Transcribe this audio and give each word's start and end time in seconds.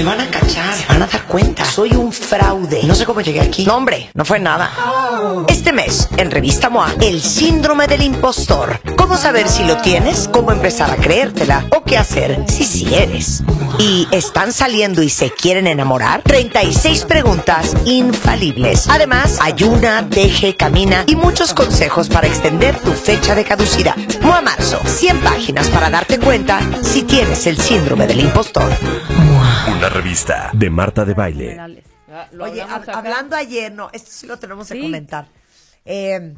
Me 0.00 0.06
van 0.06 0.18
a 0.22 0.30
cachar, 0.30 0.74
se 0.74 0.86
van 0.86 1.02
a 1.02 1.06
dar 1.06 1.26
cuenta. 1.26 1.62
Soy 1.62 1.90
un 1.92 2.10
fraude. 2.10 2.84
No 2.84 2.94
sé 2.94 3.04
cómo 3.04 3.20
llegué 3.20 3.42
aquí. 3.42 3.66
No, 3.66 3.76
hombre, 3.76 4.08
no 4.14 4.24
fue 4.24 4.38
nada. 4.40 4.70
Este 5.46 5.74
mes, 5.74 6.08
en 6.16 6.30
Revista 6.30 6.70
MOA, 6.70 6.94
el 7.02 7.20
síndrome 7.20 7.86
del 7.86 8.00
impostor. 8.00 8.80
¿Cómo 8.96 9.18
saber 9.18 9.46
si 9.46 9.62
lo 9.64 9.76
tienes? 9.76 10.26
¿Cómo 10.32 10.52
empezar 10.52 10.90
a 10.90 10.96
creértela? 10.96 11.66
¿O 11.76 11.84
qué 11.84 11.98
hacer 11.98 12.46
si 12.48 12.64
sí 12.64 12.94
eres? 12.94 13.42
¿Y 13.78 14.08
están 14.10 14.54
saliendo 14.54 15.02
y 15.02 15.10
se 15.10 15.32
quieren 15.32 15.66
enamorar? 15.66 16.22
36 16.22 17.04
preguntas 17.04 17.76
infalibles. 17.84 18.88
Además, 18.88 19.36
ayuna, 19.42 20.00
deje, 20.00 20.56
camina 20.56 21.04
y 21.08 21.14
muchos 21.14 21.52
consejos 21.52 22.08
para 22.08 22.26
extender 22.26 22.74
tu 22.78 22.92
fecha 22.92 23.34
de 23.34 23.44
caducidad. 23.44 23.96
MOA 24.22 24.40
Marzo, 24.40 24.80
100 24.82 25.20
páginas 25.20 25.68
para 25.68 25.90
darte 25.90 26.18
cuenta 26.18 26.58
si 26.80 27.02
tienes 27.02 27.46
el 27.46 27.58
síndrome 27.58 28.06
del 28.06 28.20
impostor. 28.20 28.70
Una 29.76 29.88
revista 29.88 30.50
de 30.52 30.70
Marta 30.70 31.04
de 31.04 31.14
Baile. 31.14 31.82
Oye, 32.40 32.62
hab- 32.64 32.88
hablando 32.94 33.36
ayer, 33.36 33.72
no, 33.72 33.88
esto 33.92 34.10
sí 34.10 34.26
lo 34.26 34.38
tenemos 34.38 34.68
que 34.68 34.74
Sí. 34.74 34.82
comentar. 34.82 35.28
Eh, 35.84 36.34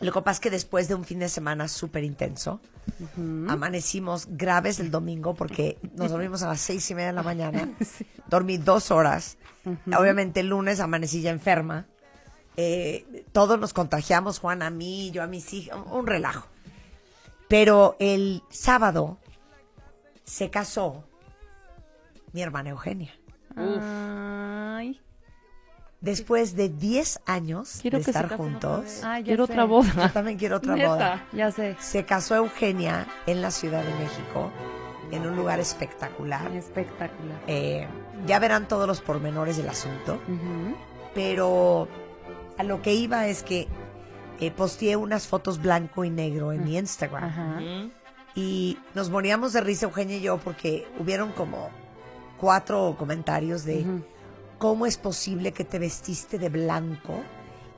lo 0.00 0.12
que 0.12 0.22
pasa 0.22 0.32
es 0.36 0.40
que 0.40 0.50
después 0.50 0.88
de 0.88 0.94
un 0.94 1.04
fin 1.04 1.18
de 1.18 1.28
semana 1.28 1.68
súper 1.68 2.04
intenso, 2.04 2.60
amanecimos 3.48 4.26
graves 4.30 4.80
el 4.80 4.90
domingo 4.90 5.34
porque 5.34 5.78
nos 5.94 6.10
dormimos 6.12 6.42
a 6.42 6.48
las 6.48 6.60
seis 6.60 6.90
y 6.90 6.94
media 6.94 7.08
de 7.08 7.12
la 7.14 7.22
mañana. 7.22 7.68
Dormí 8.28 8.56
dos 8.58 8.90
horas. 8.90 9.36
Obviamente 9.96 10.40
el 10.40 10.48
lunes 10.48 10.80
amanecí 10.80 11.20
ya 11.22 11.30
enferma. 11.30 11.86
Eh, 12.56 13.24
todos 13.32 13.58
nos 13.58 13.72
contagiamos, 13.72 14.38
Juan 14.38 14.62
a 14.62 14.70
mí, 14.70 15.10
yo 15.12 15.22
a 15.22 15.26
mis 15.26 15.52
hijas, 15.52 15.76
un, 15.76 15.92
un 15.92 16.06
relajo. 16.06 16.46
Pero 17.48 17.96
el 17.98 18.42
sábado 18.50 19.18
se 20.24 20.50
casó 20.50 21.04
mi 22.32 22.42
hermana 22.42 22.70
Eugenia. 22.70 23.12
Ay, 23.56 25.00
Después 26.00 26.56
de 26.56 26.70
10 26.70 27.20
años 27.26 27.78
Quiero 27.82 27.98
de 27.98 28.04
que 28.04 28.12
se 28.12 28.18
estar 28.18 28.36
juntos, 28.38 29.02
Quiero 29.22 29.46
sé. 29.46 29.52
otra 29.52 29.64
boda. 29.64 29.92
yo 30.06 30.10
también 30.12 30.38
quiero 30.38 30.56
otra 30.56 30.74
Neta. 30.74 30.88
boda. 30.88 31.26
Ya 31.32 31.50
sé. 31.50 31.76
Se 31.78 32.04
casó 32.06 32.36
Eugenia 32.36 33.06
en 33.26 33.42
la 33.42 33.50
Ciudad 33.50 33.84
de 33.84 33.92
México, 33.94 34.50
en 35.10 35.26
un 35.26 35.36
lugar 35.36 35.60
espectacular. 35.60 36.50
Espectacular. 36.56 37.38
Eh, 37.46 37.86
ya 38.26 38.38
verán 38.38 38.66
todos 38.66 38.86
los 38.86 39.02
pormenores 39.02 39.58
del 39.58 39.68
asunto, 39.68 40.18
pero 41.14 41.86
a 42.56 42.62
lo 42.62 42.80
que 42.80 42.94
iba 42.94 43.26
es 43.26 43.42
que 43.42 43.68
eh, 44.40 44.50
posteé 44.50 44.96
unas 44.96 45.26
fotos 45.26 45.60
blanco 45.60 46.04
y 46.06 46.10
negro 46.10 46.52
en 46.52 46.64
mi 46.64 46.78
Instagram 46.78 47.24
Ajá. 47.24 47.60
y 48.34 48.78
nos 48.94 49.10
moríamos 49.10 49.52
de 49.52 49.60
risa 49.60 49.84
Eugenia 49.84 50.16
y 50.16 50.22
yo 50.22 50.38
porque 50.38 50.88
hubieron 50.98 51.32
como 51.32 51.68
cuatro 52.40 52.94
comentarios 52.98 53.64
de 53.64 53.84
cómo 54.58 54.86
es 54.86 54.96
posible 54.96 55.52
que 55.52 55.64
te 55.64 55.78
vestiste 55.78 56.38
de 56.38 56.48
blanco 56.48 57.22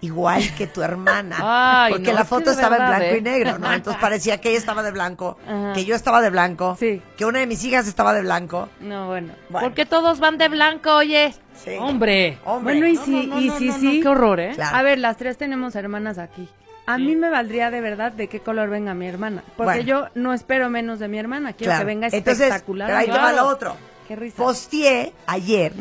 igual 0.01 0.43
que 0.59 0.67
tu 0.67 0.83
hermana. 0.83 1.37
Ay, 1.85 1.93
Porque 1.93 2.11
no, 2.13 2.19
la 2.19 2.25
foto 2.25 2.51
estaba 2.51 2.77
en 2.77 2.87
blanco 2.89 3.05
¿eh? 3.15 3.19
y 3.19 3.23
negro, 3.23 3.59
¿no? 3.59 3.73
Entonces 3.73 4.01
parecía 4.01 4.41
que 4.41 4.49
ella 4.51 4.59
estaba 4.59 4.83
de 4.83 4.91
blanco, 4.91 5.39
Ajá. 5.47 5.73
que 5.75 5.85
yo 5.85 5.95
estaba 5.95 6.21
de 6.21 6.31
blanco, 6.31 6.77
Sí. 6.79 7.01
que 7.17 7.25
una 7.25 7.39
de 7.39 7.47
mis 7.47 7.63
hijas 7.65 7.87
estaba 7.87 8.13
de 8.13 8.23
blanco. 8.23 8.69
No, 8.81 9.07
bueno. 9.07 9.33
Bueno, 9.49 9.67
¿Por 9.69 9.75
qué 9.77 9.87
todos 9.87 10.19
van 10.19 10.39
de 10.39 10.49
blanco, 10.49 10.95
oye? 10.97 11.35
Sí. 11.55 11.77
Hombre. 11.79 12.39
Hombre. 12.45 12.75
Bueno, 12.81 12.87
y 12.89 12.95
No, 12.97 13.05
si, 13.05 13.27
no, 13.27 13.35
no, 13.37 13.41
y 13.41 13.47
no, 13.49 13.79
sí. 13.79 14.01
qué 14.03 14.09
horror, 14.09 14.41
¿eh? 14.41 14.53
Claro. 14.57 14.77
A 14.77 14.83
ver, 14.83 14.99
las 14.99 15.17
tres 15.19 15.37
tenemos 15.39 15.77
hermanas 15.77 16.19
aquí. 16.19 16.49
A 16.85 16.99
mí 16.99 17.15
me 17.15 17.31
valdría 17.31 17.71
de 17.71 17.81
verdad 17.81 18.11
de 18.11 18.27
qué 18.27 18.41
color 18.41 18.71
venga 18.71 18.93
mi 18.95 19.07
hermana. 19.07 19.45
Porque 19.57 19.83
Bueno. 19.83 19.83
yo 19.85 20.07
no 20.17 20.33
espero 20.35 20.69
menos 20.69 20.99
de 20.99 21.07
mi 21.07 21.17
hermana. 21.21 21.53
Quiero 21.53 21.71
Claro. 21.71 21.83
que 21.83 21.87
venga 21.87 22.07
Entonces, 22.11 22.41
espectacular. 22.49 22.89
pero 22.89 22.99
ahí 22.99 23.07
te 23.07 23.13
va 23.13 23.33
lo 23.33 23.47
otro. 23.47 23.77
Qué 24.09 24.17
risa. 24.17 24.37
Posteé 24.37 25.13
ayer 25.27 25.73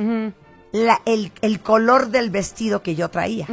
la- 0.72 1.02
el, 1.06 1.32
el 1.42 1.60
color 1.62 2.10
del 2.10 2.30
vestido 2.30 2.82
que 2.84 2.96
yo 2.96 3.10
traía. 3.10 3.48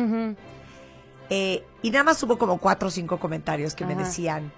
Eh, 1.31 1.65
y 1.83 1.91
nada 1.91 2.05
más 2.05 2.23
hubo 2.23 2.39
como 2.39 2.59
cuatro 2.59 2.89
o 2.89 2.91
cinco 2.91 3.19
comentarios 3.19 3.75
que 3.75 3.85
me 3.85 3.95
decían, 3.95 4.51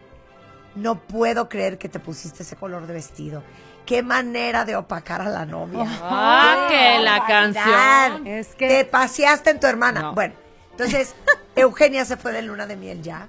no 0.77 1.01
puedo 1.01 1.49
creer 1.49 1.79
que 1.79 1.89
te 1.89 1.99
pusiste 1.99 2.43
ese 2.43 2.57
color 2.57 2.87
de 2.87 2.95
vestido. 2.95 3.43
Qué 3.87 4.03
manera 4.05 4.65
de 4.65 4.77
opacar 4.77 5.21
a 5.21 5.29
la 5.31 5.45
novia. 5.47 5.85
Ah, 6.03 6.67
¡Qué 6.69 6.97
que 6.97 7.03
la 7.03 7.27
canción. 7.27 8.27
Es 8.27 8.49
Te 8.57 8.69
que. 8.69 8.85
paseaste 8.85 9.51
en 9.51 9.59
tu 9.61 9.67
hermana. 9.67 10.01
No. 10.03 10.15
Bueno, 10.15 10.35
entonces 10.73 11.15
Eugenia 11.57 12.05
se 12.05 12.17
fue 12.17 12.33
de 12.33 12.43
luna 12.43 12.67
de 12.67 12.77
miel 12.77 13.03
ya. 13.03 13.27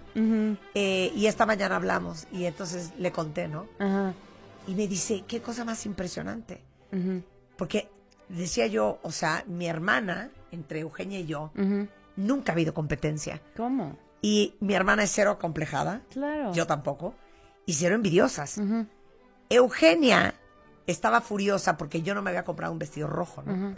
Eh, 0.75 1.11
y 1.15 1.25
esta 1.25 1.45
mañana 1.47 1.77
hablamos 1.77 2.27
y 2.31 2.45
entonces 2.45 2.91
le 2.99 3.11
conté, 3.11 3.47
¿no? 3.47 3.65
Ajá. 3.79 4.13
Y 4.67 4.75
me 4.75 4.87
dice, 4.87 5.23
qué 5.27 5.41
cosa 5.41 5.65
más 5.65 5.85
impresionante. 5.87 6.61
Porque 7.57 7.89
decía 8.29 8.67
yo, 8.67 8.99
o 9.03 9.11
sea, 9.11 9.43
mi 9.47 9.67
hermana, 9.67 10.31
entre 10.51 10.79
Eugenia 10.81 11.19
y 11.19 11.25
yo, 11.25 11.51
nunca 12.15 12.51
ha 12.51 12.53
habido 12.53 12.73
competencia. 12.73 13.41
¿Cómo? 13.55 13.97
Y 14.21 14.55
mi 14.59 14.73
hermana 14.75 15.03
es 15.03 15.11
cero 15.11 15.39
complejada, 15.39 16.01
Claro. 16.11 16.53
yo 16.53 16.67
tampoco, 16.67 17.15
y 17.65 17.73
cero 17.73 17.95
envidiosas. 17.95 18.59
Eugenia 19.49 20.35
estaba 20.87 21.21
furiosa 21.21 21.77
porque 21.77 22.01
yo 22.01 22.13
no 22.15 22.21
me 22.21 22.29
había 22.29 22.43
comprado 22.45 22.71
un 22.73 22.79
vestido 22.79 23.07
rojo, 23.07 23.41
¿no? 23.43 23.75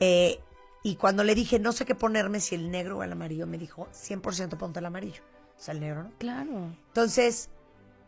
Eh, 0.00 0.40
y 0.82 0.94
cuando 0.96 1.24
le 1.24 1.34
dije, 1.34 1.58
no 1.58 1.72
sé 1.72 1.84
qué 1.84 1.94
ponerme, 1.94 2.38
si 2.40 2.54
el 2.54 2.70
negro 2.70 2.98
o 2.98 3.02
el 3.02 3.10
amarillo, 3.12 3.46
me 3.46 3.58
dijo, 3.58 3.88
100% 3.92 4.56
ponte 4.56 4.78
el 4.78 4.86
amarillo. 4.86 5.22
O 5.58 5.60
sea, 5.60 5.74
el 5.74 5.80
negro, 5.80 6.04
¿no? 6.04 6.12
Claro. 6.18 6.70
Entonces, 6.88 7.48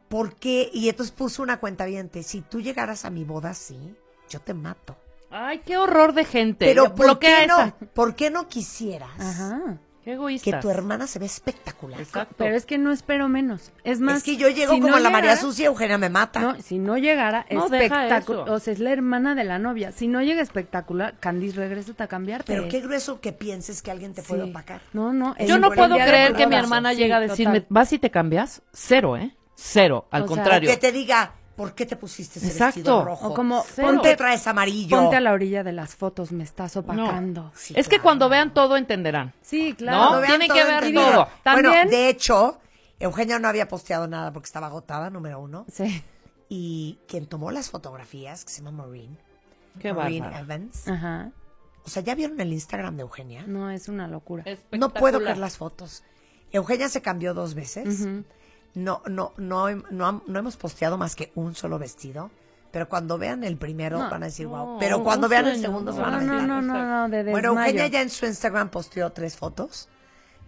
¿por 0.09 0.37
qué? 0.37 0.71
Y 0.73 0.89
entonces 0.89 1.15
puso 1.15 1.43
una 1.43 1.59
cuenta 1.59 1.87
si 2.23 2.43
tú 2.43 2.61
llegaras 2.61 3.05
a 3.05 3.11
mi 3.11 3.25
boda 3.25 3.51
así, 3.51 3.97
yo 4.29 4.41
te 4.41 4.55
mato. 4.55 4.97
Ay, 5.31 5.61
qué 5.65 5.77
horror 5.77 6.15
de 6.15 6.25
gente. 6.25 6.65
Pero 6.67 6.95
¿por 6.95 7.19
qué, 7.19 7.47
no, 7.47 7.61
esa. 7.61 7.75
¿por 7.95 8.15
qué 8.15 8.31
no 8.31 8.49
quisieras 8.49 9.11
Ajá. 9.19 9.79
Qué 10.03 10.15
egoístas. 10.15 10.55
que 10.55 10.61
tu 10.63 10.71
hermana 10.71 11.07
se 11.07 11.19
ve 11.19 11.27
espectacular? 11.27 12.01
Exacto. 12.01 12.35
Pero 12.39 12.57
es 12.57 12.65
que 12.65 12.79
no 12.79 12.93
espero 12.93 13.29
menos. 13.29 13.73
Es 13.85 14.01
más. 14.01 14.19
es 14.19 14.23
que 14.23 14.37
yo 14.39 14.49
llego 14.49 14.73
si 14.73 14.81
como 14.81 14.95
no 14.95 14.99
la 15.01 15.11
María 15.11 15.37
Sucia, 15.37 15.67
Eugenia 15.67 15.99
me 15.99 16.09
mata. 16.09 16.41
No, 16.41 16.63
si 16.63 16.79
no 16.79 16.97
llegara, 16.97 17.45
No, 17.51 17.65
espectacular. 17.67 18.49
O 18.49 18.59
sea, 18.59 18.73
es 18.73 18.79
la 18.79 18.91
hermana 18.91 19.35
de 19.35 19.45
la 19.45 19.59
novia. 19.59 19.93
Si 19.93 20.09
no 20.09 20.23
llega 20.23 20.41
espectacular, 20.41 21.19
Candice, 21.21 21.59
regrésate 21.59 22.03
a 22.03 22.07
cambiarte. 22.07 22.51
Pero 22.51 22.69
qué 22.71 22.81
grueso 22.81 23.21
que 23.21 23.33
pienses 23.35 23.83
que 23.83 23.91
alguien 23.91 24.15
te 24.15 24.23
puede 24.23 24.45
Sí. 24.45 24.51
opacar. 24.51 24.81
No, 24.95 25.13
no. 25.13 25.35
Es 25.37 25.47
Yo 25.47 25.59
no 25.59 25.71
puedo 25.73 25.97
creer 25.97 26.33
que 26.35 26.47
mi 26.47 26.57
hermana 26.57 26.93
Sí, 26.93 26.97
llegue 27.01 27.13
a 27.13 27.21
decirme, 27.21 27.61
total. 27.61 27.67
¿vas 27.69 27.93
y 27.93 27.99
te 27.99 28.11
cambias? 28.11 28.63
Cero, 28.73 29.15
¿eh? 29.19 29.35
Cero. 29.57 30.07
Al 30.11 30.23
O 30.23 30.27
sea, 30.29 30.37
contrario. 30.37 30.71
Que 30.71 30.77
te 30.79 30.91
diga, 30.91 31.33
¿por 31.59 31.75
qué 31.75 31.85
te 31.85 31.97
pusiste 31.97 32.39
ese 32.39 32.49
Exacto. 32.49 32.77
vestido 32.77 33.05
rojo? 33.05 33.29
O 33.29 33.35
como, 33.35 33.63
Cero. 33.67 33.89
¿Por 33.89 33.97
qué 33.97 34.03
ponte, 34.03 34.17
traes 34.17 34.47
amarillo? 34.47 34.97
ponte 34.97 35.17
a 35.17 35.21
la 35.21 35.33
orilla 35.33 35.63
de 35.63 35.73
las 35.73 35.95
fotos, 35.97 36.33
me 36.33 36.45
estás 36.45 36.75
opacando. 36.77 37.53
Sí, 37.55 37.75
es 37.77 37.89
que 37.89 37.99
cuando 37.99 38.29
vean 38.31 38.55
todo 38.55 38.77
entenderán. 38.79 39.35
Sí, 39.43 39.75
claro. 39.77 39.99
No, 39.99 40.05
Cuando 40.09 40.21
vean 40.27 40.39
tiene 40.41 40.55
que 40.55 40.65
ver 40.65 40.75
entendido. 40.85 41.03
todo. 41.13 41.29
Bueno, 41.45 41.63
También- 41.69 41.91
de 41.91 42.09
hecho, 42.09 42.61
Eugenia 43.01 43.39
no 43.39 43.49
había 43.49 43.69
posteado 43.69 44.07
nada 44.09 44.33
porque 44.33 44.47
estaba 44.47 44.69
agotada, 44.69 45.11
número 45.11 45.41
uno. 45.41 45.67
Sí. 45.71 46.03
Y 46.49 46.99
quien 47.09 47.27
tomó 47.27 47.51
las 47.51 47.69
fotografías, 47.71 48.45
que 48.45 48.51
se 48.53 48.63
llama 48.63 48.71
Maureen, 48.85 49.19
Qué 49.81 49.93
Maureen. 49.93 50.25
Evans. 50.33 50.89
Ajá. 50.89 51.31
O 51.85 51.91
sea, 51.91 52.03
¿ya 52.03 52.15
vieron 52.15 52.41
el 52.41 52.53
Instagram 52.53 52.97
de 52.97 53.03
Eugenia? 53.03 53.45
No, 53.47 53.71
es 53.71 53.89
una 53.89 54.07
locura. 54.09 54.45
No 54.73 54.93
puedo 54.93 55.21
creer 55.21 55.39
las 55.39 55.57
fotos. 55.57 56.03
Eugenia 56.53 56.89
se 56.89 57.03
cambió 57.03 57.35
dos 57.35 57.55
veces. 57.55 58.01
Ujú. 58.01 58.25
No, 58.75 59.03
no, 59.07 59.33
no, 59.37 59.69
no, 59.91 60.23
no 60.27 60.39
hemos 60.39 60.57
posteado 60.57 60.97
más 60.99 61.15
que 61.17 61.33
un 61.35 61.55
solo 61.55 61.79
vestido. 61.79 62.31
Pero 62.71 62.87
cuando 62.89 63.17
vean 63.17 63.45
el 63.45 63.57
primero 63.57 63.99
No, 63.99 64.11
van 64.11 64.23
a 64.23 64.27
decir, 64.27 64.47
no, 64.47 64.65
wow. 64.67 64.79
Pero 64.79 65.03
cuando 65.03 65.27
vean 65.29 65.47
el 65.49 65.59
segundo 65.61 65.91
se 65.93 65.99
no, 66.01 66.05
van 66.05 66.15
a 66.15 66.21
No, 66.21 66.43
no, 66.43 66.61
no, 66.61 66.75
no, 66.75 66.85
no, 66.85 67.09
de 67.09 67.31
Bueno. 67.31 67.49
Eugenia 67.51 67.87
ya 67.87 68.03
en 68.03 68.11
su 68.11 68.27
Instagram 68.27 68.69
posteó 68.69 69.11
tres 69.11 69.37
fotos, 69.37 69.89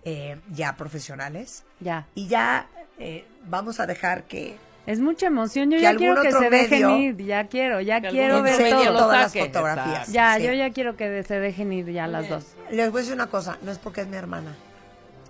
eh, 0.05 0.39
ya 0.51 0.77
profesionales. 0.77 1.65
Ya. 1.81 2.07
Y 2.15 2.29
ya 2.29 2.69
eh, 2.99 3.27
vamos 3.47 3.81
a 3.81 3.87
dejar 3.87 4.25
que 4.25 4.57
Es 4.87 5.01
mucha 5.01 5.27
emoción. 5.29 5.71
Yo 5.71 5.79
ya 5.79 5.91
algún 5.91 6.07
quiero 6.09 6.23
que 6.23 6.29
otro 6.29 6.41
se 6.41 6.51
dejen 6.51 6.71
medio- 6.87 6.97
ir. 6.99 7.17
Ya 7.25 7.47
quiero, 7.49 7.81
ya 7.81 8.01
quiero 8.03 8.43
ver 8.43 8.71
todo. 8.71 8.85
lo 8.85 8.99
todas 8.99 9.35
las 9.35 9.47
fotografías. 9.47 10.09
Exacto. 10.09 10.13
Ya, 10.13 10.37
Sí. 10.37 10.43
yo 10.45 10.53
ya 10.53 10.71
quiero 10.73 10.97
que 10.97 11.23
se 11.23 11.39
dejen 11.41 11.73
ir 11.73 11.91
ya 11.91 12.07
las 12.07 12.29
dos. 12.29 12.45
Les 12.71 12.91
voy 12.91 12.99
a 12.99 13.03
decir 13.03 13.15
una 13.15 13.29
cosa, 13.29 13.57
no 13.63 13.71
es 13.73 13.79
porque 13.79 14.03
es 14.03 14.09
mi 14.09 14.17
hermana. 14.17 14.55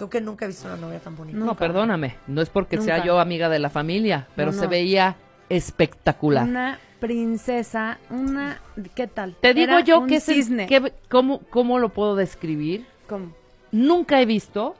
Tú 0.00 0.08
que 0.08 0.22
nunca 0.22 0.46
he 0.46 0.48
visto 0.48 0.66
una 0.66 0.78
novia 0.78 0.98
tan 0.98 1.14
bonita. 1.14 1.38
No, 1.38 1.44
Nunca. 1.44 1.58
perdóname. 1.58 2.16
No 2.26 2.40
es 2.40 2.48
porque 2.48 2.80
sea 2.80 3.04
yo 3.04 3.20
amiga 3.20 3.50
de 3.50 3.58
la 3.58 3.68
familia, 3.68 4.28
pero 4.34 4.50
No, 4.50 4.58
se 4.58 4.66
veía 4.66 5.16
espectacular. 5.50 6.48
Una 6.48 6.78
princesa, 7.00 7.98
una... 8.08 8.62
¿Qué 8.94 9.06
tal? 9.06 9.36
Te 9.38 9.52
digo 9.52 9.72
Era 9.72 9.80
yo 9.80 10.00
un 10.00 10.06
que 10.08 10.20
cisne. 10.20 10.66
que- 10.66 10.94
¿cómo, 11.10 11.40
¿Cómo 11.50 11.78
lo 11.78 11.90
puedo 11.90 12.16
describir? 12.16 12.86
¿Cómo? 13.10 13.34
Nunca 13.72 14.22
he 14.22 14.24
visto 14.24 14.74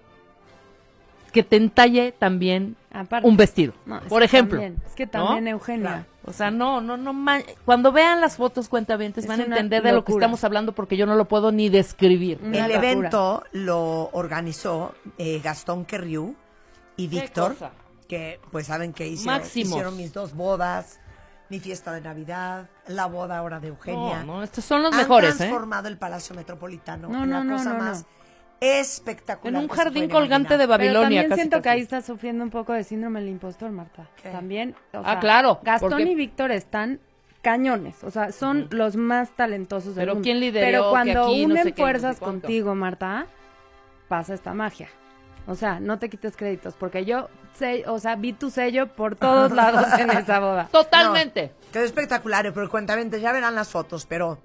que 1.30 1.42
te 1.42 1.56
entalle 1.56 2.12
también 2.12 2.76
Aparte. 2.92 3.26
un 3.28 3.36
vestido. 3.36 3.72
No, 3.86 4.00
por 4.02 4.22
ejemplo. 4.22 4.58
también, 4.58 4.82
es 4.86 4.94
que 4.94 5.06
¿no? 5.06 5.10
también 5.12 5.48
Eugenia. 5.48 5.88
Claro. 5.88 6.04
O 6.26 6.32
sea, 6.32 6.50
no, 6.50 6.80
no, 6.80 6.96
no. 6.96 7.14
Cuando 7.64 7.92
vean 7.92 8.20
las 8.20 8.36
fotos 8.36 8.68
cuentavientes 8.68 9.24
Es 9.24 9.28
van 9.28 9.40
a 9.40 9.44
una 9.46 9.56
entender 9.56 9.82
de 9.82 9.92
lo 9.92 10.04
que 10.04 10.12
estamos 10.12 10.44
hablando 10.44 10.72
porque 10.72 10.96
yo 10.96 11.06
no 11.06 11.14
lo 11.16 11.24
puedo 11.26 11.50
ni 11.50 11.68
describir. 11.68 12.38
Una 12.42 12.66
el 12.66 12.72
locura. 12.72 12.90
evento 12.90 13.44
lo 13.52 14.10
organizó 14.12 14.94
eh, 15.18 15.40
Gastón 15.42 15.84
Querriu 15.86 16.34
y 16.96 17.08
Víctor, 17.08 17.56
que 18.06 18.38
pues 18.50 18.66
saben 18.66 18.92
que 18.92 19.08
hicieron, 19.08 19.42
hicieron 19.54 19.96
mis 19.96 20.12
dos 20.12 20.34
bodas, 20.34 21.00
mi 21.48 21.58
fiesta 21.58 21.92
de 21.92 22.02
Navidad, 22.02 22.68
la 22.86 23.06
boda 23.06 23.38
ahora 23.38 23.58
de 23.58 23.68
Eugenia. 23.68 24.22
No, 24.22 24.36
no, 24.36 24.42
estos 24.42 24.64
son 24.64 24.82
los 24.82 24.92
Han 24.92 24.98
mejores, 24.98 25.34
¿eh? 25.36 25.38
transformado 25.38 25.88
el 25.88 25.96
Palacio 25.96 26.36
Metropolitano 26.36 27.08
No, 27.08 27.24
en 27.24 27.30
no, 27.30 27.38
la 27.38 27.44
no, 27.44 27.56
cosa 27.56 27.72
no, 27.72 27.78
no. 27.78 27.84
más 27.84 28.04
espectacular. 28.60 29.54
En 29.62 29.68
un 29.70 29.74
jardín 29.74 30.08
colgante 30.08 30.56
de 30.58 30.64
imaginar. 30.64 30.78
Pero 30.78 30.92
Babilonia. 30.94 31.02
también 31.02 31.28
casi, 31.28 31.40
siento 31.40 31.62
que 31.62 31.68
ahí 31.68 31.80
está 31.80 32.02
sufriendo 32.02 32.44
un 32.44 32.50
poco 32.50 32.72
de 32.72 32.84
síndrome 32.84 33.20
del 33.20 33.30
impostor, 33.30 33.70
Marta. 33.70 34.08
¿Qué? 34.22 34.28
También. 34.30 34.74
o 34.92 34.98
Ah, 34.98 35.04
sea, 35.12 35.20
claro, 35.20 35.60
Gastón 35.62 36.06
y 36.06 36.14
Víctor 36.14 36.50
están 36.52 37.00
cañones. 37.42 38.04
O 38.04 38.10
sea, 38.10 38.32
son 38.32 38.68
los 38.70 38.96
más 38.96 39.30
talentosos 39.30 39.94
del 39.94 40.02
Pero 40.02 40.14
mundo. 40.14 40.24
¿quién 40.24 40.40
lideró 40.40 40.66
Pero 40.66 40.82
que 40.84 40.90
cuando 40.90 41.24
aquí 41.24 41.46
no 41.46 41.52
unen 41.54 41.64
sé 41.64 41.72
qué, 41.72 41.82
no 41.82 41.88
sé 41.88 41.92
fuerzas 41.92 42.18
contigo, 42.20 42.74
Marta, 42.74 43.26
pasa 44.08 44.34
esta 44.34 44.52
magia. 44.52 44.88
O 45.46 45.54
sea, 45.54 45.80
no 45.80 45.98
te 45.98 46.10
quites 46.10 46.36
créditos, 46.36 46.74
porque 46.74 47.04
yo 47.06 47.28
sé, 47.54 47.84
o 47.86 47.98
sea, 47.98 48.14
vi 48.16 48.34
tu 48.34 48.50
sello 48.50 48.88
por 48.88 49.16
todos 49.16 49.50
lados 49.52 49.86
en 49.98 50.10
esa 50.10 50.38
boda. 50.38 50.68
Totalmente. 50.70 51.52
No, 51.66 51.72
quedó 51.72 51.84
espectacular, 51.84 52.52
pero 52.52 52.68
cuentamente 52.68 53.20
ya 53.22 53.32
verán 53.32 53.54
las 53.54 53.70
fotos, 53.70 54.04
pero 54.06 54.38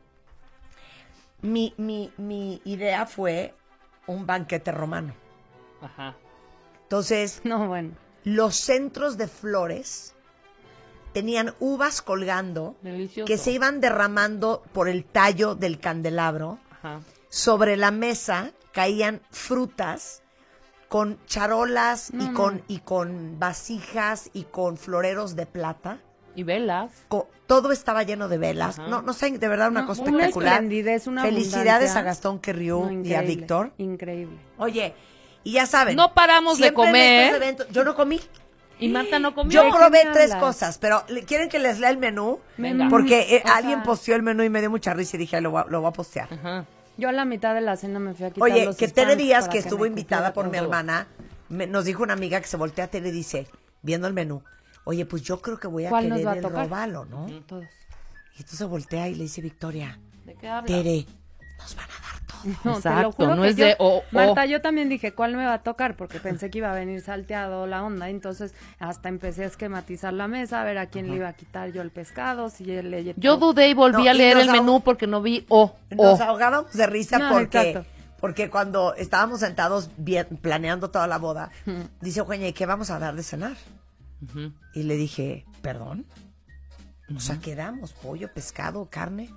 mi, 1.41 1.73
mi, 1.77 2.11
mi 2.17 2.61
idea 2.63 3.05
fue 3.05 3.53
un 4.07 4.25
banquete 4.25 4.71
romano. 4.71 5.13
Ajá. 5.81 6.15
Entonces, 6.83 7.41
No, 7.43 7.67
bueno. 7.67 7.93
los 8.23 8.55
centros 8.55 9.17
de 9.17 9.27
flores 9.27 10.15
tenían 11.13 11.53
uvas 11.59 12.01
colgando 12.01 12.75
Delicioso. 12.81 13.25
que 13.27 13.37
se 13.37 13.51
iban 13.51 13.79
derramando 13.81 14.63
por 14.73 14.89
el 14.89 15.05
tallo 15.05 15.55
del 15.55 15.79
candelabro. 15.79 16.59
Ajá. 16.71 16.99
Sobre 17.29 17.77
la 17.77 17.91
mesa 17.91 18.51
caían 18.73 19.21
frutas 19.31 20.21
con 20.89 21.19
charolas 21.25 22.11
y, 22.13 22.31
con, 22.33 22.57
no. 22.57 22.63
y 22.67 22.79
con 22.79 23.39
vasijas 23.39 24.29
y 24.33 24.43
con 24.43 24.77
floreros 24.77 25.35
de 25.35 25.45
plata. 25.45 25.99
Y 26.35 26.43
velas. 26.43 26.91
Co- 27.07 27.29
todo 27.47 27.71
estaba 27.71 28.03
lleno 28.03 28.27
de 28.27 28.37
velas. 28.37 28.79
Ajá. 28.79 28.87
No, 28.89 29.01
no 29.01 29.13
sé, 29.13 29.31
de 29.37 29.47
verdad 29.47 29.69
una 29.69 29.81
No, 29.81 29.87
cosa 29.87 30.01
una 30.03 30.25
espectacular. 30.27 30.61
una 31.07 31.21
Felicidades 31.23 31.67
abundancia. 31.91 31.99
a 31.99 32.03
Gastón 32.03 32.39
Querriu 32.39 32.85
No, 32.91 32.91
y 33.07 33.13
a 33.13 33.21
Víctor. 33.21 33.71
Increíble. 33.77 34.37
Oye, 34.57 34.93
y 35.43 35.53
ya 35.53 35.65
saben. 35.65 35.95
No 35.95 36.13
paramos 36.13 36.57
de 36.59 36.67
en 36.67 36.73
comer. 36.73 37.35
eventos- 37.35 37.67
yo 37.69 37.83
no 37.83 37.95
comí. 37.95 38.19
Y 38.77 38.89
Marta 38.89 39.19
no 39.19 39.33
comió. 39.33 39.51
Yo 39.53 39.63
¿De 39.63 39.71
qué 39.71 39.77
probé 39.77 40.03
me 40.05 40.11
tres 40.11 40.31
hablas? 40.33 40.43
cosas, 40.43 40.77
pero 40.79 41.03
¿le- 41.07 41.23
¿quieren 41.23 41.47
que 41.47 41.59
les 41.59 41.79
lea 41.79 41.89
el 41.89 41.97
menú? 41.97 42.39
Venga. 42.57 42.89
Porque 42.89 43.37
eh, 43.37 43.43
alguien 43.45 43.83
posteó 43.83 44.15
el 44.17 44.21
menú 44.23 44.43
y 44.43 44.49
me 44.49 44.59
dio 44.59 44.69
mucha 44.69 44.93
risa 44.93 45.15
y 45.15 45.19
dije, 45.19 45.37
"Ay, 45.37 45.43
lo 45.43 45.51
voy 45.51 45.61
a, 45.61 45.65
lo 45.69 45.79
voy 45.79 45.89
a 45.89 45.93
postear. 45.93 46.27
Ajá. 46.33 46.65
Yo 46.97 47.07
a 47.07 47.11
la 47.13 47.23
mitad 47.23 47.53
de 47.55 47.61
la 47.61 47.77
cena 47.77 47.99
me 47.99 48.13
fui 48.13 48.25
a 48.25 48.31
quitar 48.31 48.43
Oye, 48.51 48.65
los 48.65 48.75
que 48.75 48.87
Tere 48.89 49.15
Díaz, 49.15 49.47
que 49.47 49.55
me 49.55 49.59
estuvo 49.59 49.85
invitada 49.85 50.33
por 50.33 50.49
mi 50.49 50.57
hermana, 50.57 51.07
me- 51.47 51.67
nos 51.67 51.85
dijo 51.85 52.03
una 52.03 52.13
amiga 52.13 52.41
que 52.41 52.47
se 52.47 52.57
voltea 52.57 52.85
a 52.85 52.87
Tere 52.89 53.09
y 53.09 53.11
dice, 53.11 53.47
viendo 53.81 54.07
el 54.07 54.13
menú, 54.13 54.43
oye, 54.85 55.05
pues 55.05 55.21
yo 55.23 55.41
creo 55.41 55.59
que 55.59 55.67
voy 55.67 55.85
a 55.85 55.89
¿Cuál 55.89 56.07
nos 56.09 56.19
querer 56.19 56.27
va 56.27 56.31
a 56.31 56.35
el 56.37 56.41
tocar? 56.41 56.63
robalo, 56.65 57.05
¿no? 57.05 57.25
Todos. 57.45 57.65
Y 58.37 58.41
entonces 58.41 58.67
voltea 58.67 59.07
y 59.09 59.15
le 59.15 59.23
dice 59.23 59.41
Victoria, 59.41 59.99
¿De 60.25 60.33
qué 60.35 60.47
hablas? 60.47 60.65
Tere, 60.65 61.05
nos 61.59 61.75
van 61.75 61.85
a 61.85 61.87
dar 61.87 62.19
todo. 62.27 62.35
No, 62.45 62.57
te 62.61 62.67
lo 62.69 62.75
Exacto, 62.77 63.11
juro 63.13 63.35
no 63.35 63.41
que 63.43 63.47
es 63.49 63.55
yo- 63.55 63.65
de 63.65 63.75
o- 63.79 63.97
o. 63.99 64.03
Marta, 64.11 64.45
yo 64.45 64.61
también 64.61 64.87
dije, 64.89 65.13
¿cuál 65.13 65.35
me 65.35 65.45
va 65.45 65.53
a 65.53 65.63
tocar? 65.63 65.95
Porque 65.95 66.19
pensé 66.19 66.49
que 66.51 66.59
iba 66.59 66.71
a 66.71 66.75
venir 66.75 67.01
salteado 67.01 67.65
la 67.65 67.83
onda. 67.83 68.09
Entonces, 68.09 68.53
hasta 68.77 69.09
empecé 69.09 69.43
a 69.43 69.47
esquematizar 69.47 70.13
la 70.13 70.27
mesa, 70.27 70.61
a 70.61 70.63
ver 70.63 70.77
a 70.77 70.85
quién 70.87 71.09
le 71.09 71.15
iba 71.15 71.27
a 71.29 71.33
quitar 71.33 71.71
yo 71.71 71.81
el 71.81 71.89
pescado, 71.91 72.49
si 72.49 72.69
él 72.71 72.91
le... 72.91 73.13
Yo 73.17 73.37
dudé 73.37 73.69
y 73.69 73.73
volví 73.73 74.03
No, 74.03 74.09
a 74.09 74.13
leer 74.13 74.37
nos 74.37 74.45
el 74.47 74.51
menú 74.51 74.81
porque 74.81 75.07
no 75.07 75.21
vi 75.21 75.45
O. 75.49 75.75
Nos 75.91 76.19
O. 76.19 76.23
ahogábamos 76.23 76.73
de 76.73 76.85
risa 76.87 77.17
No, 77.17 77.29
porque, 77.31 77.69
exacto. 77.71 77.89
porque 78.19 78.49
cuando 78.51 78.93
estábamos 78.95 79.39
sentados 79.39 79.89
bien, 79.97 80.27
planeando 80.41 80.91
toda 80.91 81.07
la 81.07 81.17
boda, 81.17 81.49
dice 82.01 82.19
Eugenia, 82.19 82.47
¿y 82.49 82.53
qué 82.53 82.65
vamos 82.67 82.91
a 82.91 82.99
dar 82.99 83.15
de 83.15 83.23
cenar? 83.23 83.53
Y 84.73 84.83
le 84.83 84.95
dije, 84.95 85.45
¿perdón? 85.61 86.05
O 87.15 87.19
sea, 87.19 87.37
¿qué 87.39 87.55
damos? 87.55 87.93
¿Pollo, 87.93 88.31
pescado, 88.33 88.87
carne? 88.89 89.29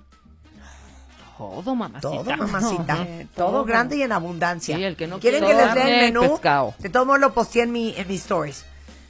Todo, 1.37 1.73
mamacita. 1.75 2.01
Todo, 2.09 2.35
mamacita. 2.35 2.95
Todo, 3.33 3.51
todo. 3.51 3.65
grande 3.65 3.95
y 3.97 4.01
en 4.01 4.11
abundancia. 4.11 4.75
Sí, 4.75 4.83
el 4.83 4.97
que 4.97 5.07
no 5.07 5.19
¿Quieren 5.19 5.43
quiere 5.43 5.57
que 5.57 5.65
les 5.65 5.75
lea 5.75 6.05
el 6.07 6.13
menú? 6.13 6.29
pescado. 6.33 6.73
De 6.79 6.89
todo 6.89 7.05
modo 7.05 7.17
lo 7.17 7.33
posteé 7.33 7.63
en 7.63 7.71
mi, 7.71 7.93
en 7.95 8.07
mis 8.09 8.21
stories. 8.21 8.65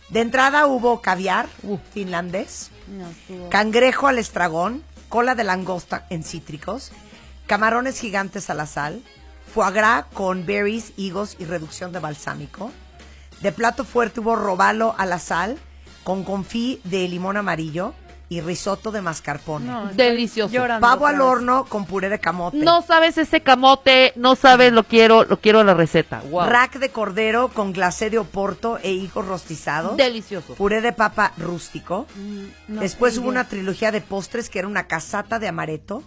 De 0.10 0.22
entrada 0.22 0.68
hubo 0.68 1.02
caviar 1.02 1.48
Uh. 1.64 1.78
finlandés, 1.92 2.70
No, 2.88 3.50
cangrejo 3.50 4.08
al 4.08 4.20
estragón, 4.20 4.84
cola 5.08 5.34
de 5.36 5.44
langosta 5.44 6.06
en 6.10 6.24
cítricos, 6.24 6.92
camarones 7.48 8.00
gigantes 8.00 8.50
a 8.52 8.54
la 8.54 8.66
sal, 8.68 9.02
foie 9.52 9.72
gras 9.72 10.06
con 10.14 10.46
berries, 10.46 10.94
higos 10.98 11.36
y 11.40 11.46
reducción 11.46 11.92
de 11.92 12.00
balsámico. 12.00 12.72
De 13.42 13.52
plato 13.52 13.86
fuerte 13.86 14.20
hubo 14.20 14.36
robalo 14.36 14.94
a 15.00 15.06
la 15.08 15.18
sal 15.18 15.58
con 16.10 16.24
confit 16.24 16.84
de 16.86 17.08
limón 17.08 17.38
amarillo 17.38 17.94
y 18.30 18.42
risotto 18.42 18.92
de 18.92 19.00
mascarpone. 19.00 19.68
No, 19.68 19.86
Delicioso. 19.94 20.52
llorando 20.52 20.88
Pavo 20.88 21.06
al 21.06 21.22
horno 21.22 21.66
con 21.66 21.86
puré 21.86 22.10
de 22.10 22.18
camote. 22.18 22.58
No 22.58 22.82
sabes 22.82 23.20
ese 23.20 23.42
camote, 23.42 24.14
no 24.16 24.36
sabes 24.36 24.74
lo 24.74 24.86
quiero, 24.86 25.24
lo 25.24 25.40
quiero 25.40 25.64
la 25.64 25.76
receta. 25.76 26.24
Wow. 26.32 26.48
Rack 26.48 26.80
de 26.80 26.90
cordero 26.90 27.50
con 27.50 27.74
glacé 27.74 28.10
de 28.10 28.18
oporto 28.18 28.80
e 28.82 28.90
higos 28.92 29.28
rostizados. 29.28 29.98
Delicioso. 29.98 30.56
Puré 30.56 30.82
de 30.82 30.94
papa 30.94 31.32
rústico. 31.38 32.08
Mm, 32.16 32.74
no 32.74 32.82
Después 32.82 33.16
hubo 33.20 33.30
una 33.30 33.48
trilogía 33.48 33.92
de 33.92 34.02
postres 34.02 34.50
que 34.50 34.58
era 34.58 34.68
una 34.68 34.88
casata 34.88 35.38
de 35.38 35.48
amaretto, 35.48 36.02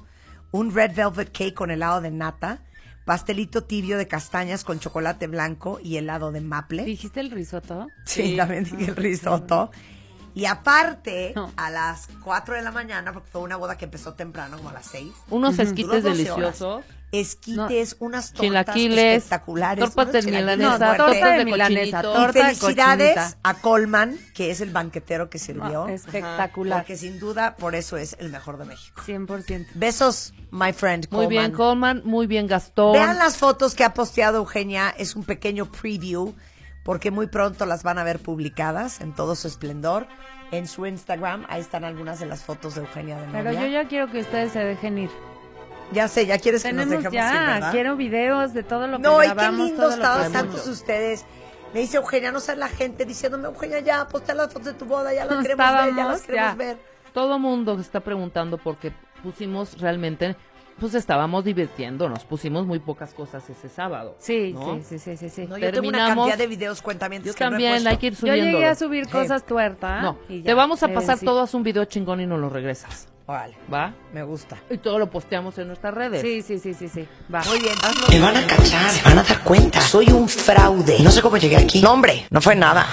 un 0.51 0.75
red 0.75 0.97
velvet 0.97 1.31
cake 1.31 1.55
con 1.55 1.71
helado 1.71 2.01
de 2.01 2.11
nata, 2.11 2.59
pastelito 3.05 3.65
tibio 3.65 3.99
de 3.99 4.07
castañas 4.09 4.65
con 4.65 4.79
chocolate 4.81 5.27
blanco 5.27 5.79
y 5.83 5.97
helado 5.97 6.33
de 6.33 6.41
maple. 6.41 6.85
¿Dijiste 6.85 7.21
el 7.21 7.31
risotto? 7.31 7.89
Sí, 8.05 8.37
también 8.37 8.65
dije 8.65 8.87
el 8.91 8.97
risotto. 8.97 9.71
Y 10.35 10.47
aparte, 10.47 11.33
No. 11.37 11.53
a 11.57 11.71
las 11.71 12.09
4 12.25 12.55
de 12.55 12.63
la 12.63 12.71
mañana, 12.71 13.13
porque 13.13 13.29
fue 13.31 13.43
una 13.43 13.57
boda 13.57 13.77
que 13.77 13.85
empezó 13.85 14.15
temprano, 14.15 14.57
como 14.57 14.71
a 14.71 14.73
las 14.73 14.87
6. 14.87 15.13
Unos 15.29 15.59
esquites 15.59 16.03
12 16.03 16.09
deliciosos. 16.17 16.63
horas. 16.63 16.87
Esquites, 17.13 17.97
unas 17.99 18.33
tortas 18.33 18.41
Chilaquiles, 18.41 19.17
espectaculares. 19.17 19.95
tortas 19.95 20.25
de 20.25 20.33
milanesa, 20.33 20.79
torta 20.79 20.97
tortas 20.97 21.37
de 21.37 21.45
milanesa. 21.45 21.99
Y 21.99 22.03
torta 22.03 22.27
de 22.27 22.55
felicidades 22.55 23.15
cochinita. 23.15 23.39
a 23.43 23.55
Colman, 23.55 24.19
que 24.35 24.51
es 24.51 24.63
el 24.63 24.71
banquetero 24.71 25.29
que 25.29 25.39
sirvió. 25.39 25.87
No, 25.87 25.89
espectacular. 25.89 26.79
Porque 26.81 26.97
sin 26.97 27.21
duda, 27.21 27.55
por 27.57 27.75
eso 27.75 27.99
es 27.99 28.17
el 28.19 28.31
mejor 28.31 28.57
de 28.57 28.65
México. 28.65 29.03
100%. 29.07 29.67
Besos, 29.75 30.33
my 30.51 30.73
friend. 30.73 31.07
Muy 31.11 31.27
bien, 31.27 31.53
Coleman. 31.53 32.01
Coleman, 32.01 32.03
muy 32.11 32.27
bien, 32.27 32.47
Gastón. 32.47 32.95
Vean 32.95 33.19
las 33.19 33.37
fotos 33.37 33.75
que 33.75 33.85
ha 33.85 33.93
posteado 33.93 34.39
Eugenia. 34.39 34.95
Es 34.97 35.15
un 35.15 35.25
pequeño 35.25 35.71
preview, 35.71 36.35
porque 36.83 37.11
muy 37.11 37.27
pronto 37.27 37.67
las 37.67 37.83
van 37.83 37.99
a 37.99 38.05
ver 38.05 38.21
publicadas 38.21 39.03
en 39.03 39.15
todo 39.15 39.37
su 39.37 39.49
esplendor. 39.49 40.07
En 40.51 40.67
su 40.67 40.87
Instagram, 40.87 41.45
ahí 41.51 41.61
están 41.61 41.85
algunas 41.85 42.21
de 42.21 42.27
las 42.27 42.43
fotos 42.43 42.75
de 42.75 42.83
Eugenia 42.83 43.19
de 43.19 43.27
Pero 43.33 43.53
yo 43.53 43.67
ya 43.67 43.87
quiero 43.87 44.11
que 44.11 44.21
ustedes 44.21 44.53
se 44.53 44.61
dejen 44.61 44.97
ir. 44.97 45.11
Ya 45.93 46.09
sé, 46.09 46.27
ya 46.27 46.39
quieres 46.39 46.63
que 46.63 46.73
nos 46.73 46.89
dejemos 46.89 47.13
ya, 47.13 47.69
quiero 47.71 47.97
videos 47.97 48.55
de 48.55 48.63
todo 48.63 48.87
lo 48.87 48.97
que 48.97 49.03
No, 49.03 49.23
y 49.23 49.29
qué 49.29 49.35
grabamos, 49.35 49.67
lindo 49.69 49.91
estaban 49.91 50.33
tantos 50.33 50.67
ustedes. 50.67 51.25
Me 51.75 51.81
dice 51.81 51.97
Eugenia, 51.97 52.31
no 52.33 52.41
sé 52.41 52.55
la 52.57 52.69
gente 52.69 53.05
diciéndome, 53.05 53.47
Eugenia, 53.49 53.81
ya, 53.81 54.07
postea 54.09 54.35
las 54.35 54.49
fotos 54.53 54.67
de 54.67 54.75
tu 54.75 54.85
boda, 54.85 55.13
ya 55.15 55.25
las 55.25 55.37
No 55.37 55.43
queremos 55.43 55.67
ver, 55.73 55.95
ya 55.97 56.05
las 56.05 56.23
queremos 56.23 56.51
ya. 56.51 56.55
ver. 56.55 56.79
Todo 57.15 57.39
mundo 57.39 57.79
está 57.79 58.01
preguntando 58.01 58.59
porque 58.59 58.93
pusimos 59.23 59.79
realmente, 59.81 60.35
pues 60.79 60.95
estábamos 60.95 61.45
divirtiéndonos, 61.45 62.25
pusimos 62.25 62.67
muy 62.67 62.79
pocas 62.79 63.13
cosas 63.15 63.49
ese 63.51 63.69
sábado. 63.69 64.17
Sí, 64.19 64.53
¿no? 64.55 64.77
sí, 64.77 64.83
sí, 64.83 64.99
sí, 64.99 65.17
sí, 65.17 65.29
sí. 65.31 65.47
No, 65.47 65.59
yo 65.59 65.71
tengo 65.73 65.89
una 65.89 65.99
Terminamos- 65.99 66.27
cantidad 66.29 66.39
de 66.39 66.47
videos 66.47 66.81
cuentamientos 66.83 67.33
Yo 67.33 67.37
que 67.37 67.45
no 67.45 67.51
también, 67.51 67.73
puesto. 67.73 67.89
hay 67.91 67.97
que 67.99 68.07
ir 68.07 68.13
Yo 68.15 68.19
subiendo. 68.21 68.45
llegué 68.45 68.67
a 68.67 68.75
subir 68.75 69.09
cosas 69.11 69.45
tuerta. 69.45 70.01
No, 70.03 70.19
y 70.29 70.39
ya, 70.41 70.47
te 70.47 70.55
vamos 70.55 70.83
a 70.83 70.89
me 70.89 70.95
pasar 70.95 71.17
vencí. 71.17 71.27
todas 71.27 71.53
un 71.55 71.63
video 71.63 71.85
chingón 71.85 72.21
y 72.21 72.27
nos 72.27 72.41
lo 72.41 72.49
regresas. 72.49 73.09
Órale, 73.27 73.57
¿Va? 73.73 73.95
me 74.13 74.23
gusta. 74.25 74.57
Y 74.69 74.79
todo 74.79 74.99
lo 74.99 75.09
posteamos 75.09 75.57
en 75.59 75.69
nuestras 75.69 75.95
redes. 75.95 76.21
Sí, 76.23 76.43
sí, 76.43 76.59
sí, 76.59 76.75
sí, 76.75 76.89
sí. 76.89 77.07
Va. 77.33 77.43
Muy 77.45 77.61
bien. 77.61 77.75
Hazlo. 77.83 78.07
Me 78.09 78.21
van 78.21 78.37
a 78.37 78.47
cachar, 78.47 78.91
se 78.91 79.03
van 79.03 79.19
a 79.19 79.23
dar 79.23 79.43
cuenta. 79.45 79.81
Soy 79.81 80.09
un 80.11 80.29
fraude. 80.29 80.99
No 81.01 81.11
sé 81.11 81.23
cómo 81.23 81.37
llegué 81.37 81.57
aquí. 81.57 81.81
No, 81.81 81.93
hombre, 81.93 82.27
no 82.31 82.41
fue 82.41 82.57
nada. 82.57 82.85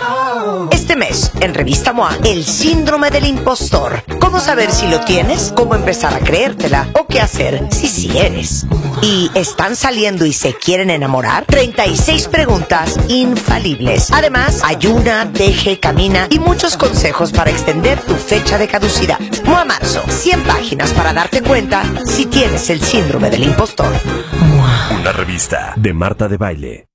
Este 0.72 0.96
mes, 0.96 1.32
en 1.42 1.54
Revista 1.54 1.94
MOA, 1.94 2.18
el 2.26 2.46
síndrome 2.46 3.10
del 3.10 3.26
impostor. 3.26 4.04
¿Cómo 4.30 4.42
saber 4.42 4.70
si 4.70 4.88
lo 4.88 5.00
tienes? 5.00 5.52
¿Cómo 5.56 5.74
empezar 5.74 6.14
a 6.14 6.20
creértela? 6.20 6.88
¿O 6.94 7.08
qué 7.08 7.20
hacer 7.20 7.68
si 7.72 7.88
sí 7.88 8.16
eres? 8.16 8.68
¿Y 9.02 9.32
están 9.34 9.76
saliendo 9.76 10.24
y 10.24 10.34
se 10.34 10.54
quieren 10.54 10.92
enamorar? 10.92 11.46
36 11.48 12.28
preguntas 12.28 12.96
infalibles. 13.08 14.12
Además, 14.12 14.62
ayuna, 14.64 15.26
deje, 15.26 15.80
camina 15.80 16.28
y 16.30 16.38
muchos 16.38 16.78
consejos 16.78 17.32
para 17.32 17.50
extender 17.50 18.00
tu 18.02 18.14
fecha 18.14 18.60
de 18.60 18.68
caducidad. 18.68 19.20
MOA 19.46 19.66
Marzo, 19.66 20.04
100 20.08 20.44
páginas 20.44 20.94
para 20.94 21.12
darte 21.12 21.42
cuenta 21.42 21.82
si 22.06 22.28
tienes 22.28 22.70
el 22.70 22.82
síndrome 22.82 23.32
del 23.32 23.46
impostor. 23.46 23.92
Una 24.92 25.12
revista 25.12 25.74
de 25.76 25.92
Marta 25.92 26.28
de 26.28 26.38
Baile. 26.38 26.89